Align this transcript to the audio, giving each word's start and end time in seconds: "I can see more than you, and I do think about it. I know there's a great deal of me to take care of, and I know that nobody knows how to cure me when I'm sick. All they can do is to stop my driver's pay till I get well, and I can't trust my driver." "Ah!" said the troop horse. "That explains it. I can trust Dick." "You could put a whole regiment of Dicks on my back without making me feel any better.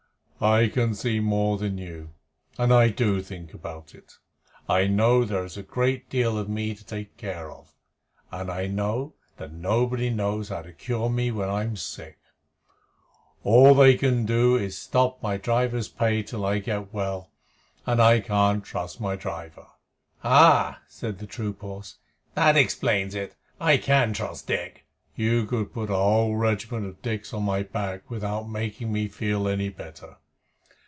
"I 0.43 0.69
can 0.69 0.95
see 0.95 1.19
more 1.19 1.59
than 1.59 1.77
you, 1.77 2.15
and 2.57 2.73
I 2.73 2.89
do 2.89 3.21
think 3.21 3.53
about 3.53 3.93
it. 3.93 4.13
I 4.67 4.87
know 4.87 5.23
there's 5.23 5.55
a 5.55 5.61
great 5.61 6.09
deal 6.09 6.35
of 6.35 6.49
me 6.49 6.73
to 6.73 6.83
take 6.83 7.15
care 7.15 7.51
of, 7.51 7.75
and 8.31 8.49
I 8.49 8.65
know 8.65 9.13
that 9.37 9.51
nobody 9.53 10.09
knows 10.09 10.49
how 10.49 10.63
to 10.63 10.73
cure 10.73 11.11
me 11.11 11.29
when 11.29 11.47
I'm 11.47 11.75
sick. 11.77 12.17
All 13.43 13.75
they 13.75 13.93
can 13.93 14.25
do 14.25 14.55
is 14.55 14.75
to 14.77 14.81
stop 14.81 15.21
my 15.21 15.37
driver's 15.37 15.89
pay 15.89 16.23
till 16.23 16.43
I 16.43 16.57
get 16.57 16.91
well, 16.91 17.29
and 17.85 18.01
I 18.01 18.19
can't 18.19 18.63
trust 18.65 18.99
my 18.99 19.15
driver." 19.15 19.67
"Ah!" 20.23 20.81
said 20.87 21.19
the 21.19 21.27
troop 21.27 21.61
horse. 21.61 21.99
"That 22.33 22.57
explains 22.57 23.13
it. 23.13 23.35
I 23.59 23.77
can 23.77 24.11
trust 24.11 24.47
Dick." 24.47 24.87
"You 25.15 25.45
could 25.45 25.71
put 25.71 25.91
a 25.91 25.95
whole 25.95 26.35
regiment 26.35 26.87
of 26.87 26.99
Dicks 27.03 27.31
on 27.31 27.43
my 27.43 27.61
back 27.61 28.09
without 28.09 28.49
making 28.49 28.91
me 28.91 29.07
feel 29.07 29.47
any 29.47 29.69
better. 29.69 30.17